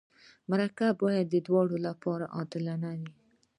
[0.49, 3.09] مرکه باید د دواړو لپاره عادلانه وي.